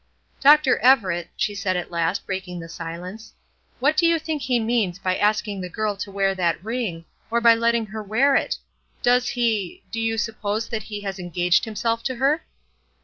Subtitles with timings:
[0.39, 0.79] "Dr.
[0.79, 3.33] Everett," she said at last, breaking the silence,
[3.79, 7.39] "what do you think he means by asking the girl to wear that ring, or
[7.39, 8.57] by letting her wear it?
[9.03, 12.43] Does he do you suppose that he has engaged himself to her?"